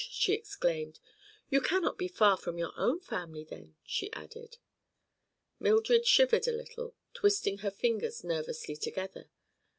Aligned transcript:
she 0.09 0.33
exclaimed. 0.33 0.99
"You 1.51 1.61
cannot 1.61 1.95
be 1.99 2.07
far 2.07 2.35
from 2.35 2.57
your 2.57 2.73
own 2.75 3.01
family, 3.01 3.43
then," 3.43 3.75
she 3.85 4.11
added. 4.13 4.57
Mildred 5.59 6.07
shivered 6.07 6.47
a 6.47 6.51
little, 6.57 6.95
twisting 7.13 7.59
her 7.59 7.69
fingers 7.69 8.23
nervously 8.23 8.75
together. 8.75 9.29